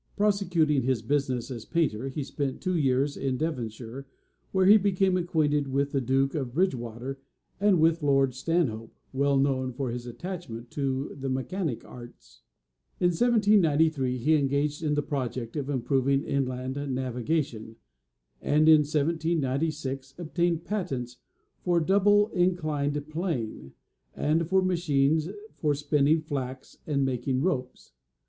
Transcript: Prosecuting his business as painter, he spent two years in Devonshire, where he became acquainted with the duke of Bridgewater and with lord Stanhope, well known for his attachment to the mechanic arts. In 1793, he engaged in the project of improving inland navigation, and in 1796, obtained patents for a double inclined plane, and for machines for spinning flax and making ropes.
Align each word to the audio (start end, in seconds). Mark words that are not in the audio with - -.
Prosecuting 0.17 0.81
his 0.81 1.03
business 1.03 1.51
as 1.51 1.63
painter, 1.63 2.07
he 2.07 2.23
spent 2.23 2.59
two 2.59 2.75
years 2.75 3.15
in 3.15 3.37
Devonshire, 3.37 4.07
where 4.51 4.65
he 4.65 4.75
became 4.75 5.15
acquainted 5.15 5.67
with 5.67 5.91
the 5.91 6.01
duke 6.01 6.33
of 6.33 6.55
Bridgewater 6.55 7.19
and 7.59 7.79
with 7.79 8.01
lord 8.01 8.33
Stanhope, 8.33 8.95
well 9.13 9.37
known 9.37 9.71
for 9.73 9.91
his 9.91 10.07
attachment 10.07 10.71
to 10.71 11.13
the 11.15 11.29
mechanic 11.29 11.85
arts. 11.85 12.41
In 12.99 13.09
1793, 13.09 14.17
he 14.17 14.33
engaged 14.33 14.81
in 14.81 14.95
the 14.95 15.03
project 15.03 15.55
of 15.55 15.69
improving 15.69 16.23
inland 16.23 16.77
navigation, 16.95 17.75
and 18.41 18.67
in 18.67 18.79
1796, 18.79 20.15
obtained 20.17 20.65
patents 20.65 21.17
for 21.63 21.77
a 21.77 21.85
double 21.85 22.29
inclined 22.29 23.07
plane, 23.07 23.73
and 24.15 24.49
for 24.49 24.63
machines 24.63 25.29
for 25.57 25.75
spinning 25.75 26.21
flax 26.23 26.79
and 26.87 27.05
making 27.05 27.43
ropes. 27.43 27.93